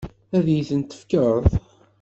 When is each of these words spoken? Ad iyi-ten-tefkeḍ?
Ad 0.37 0.45
iyi-ten-tefkeḍ? 0.49 1.43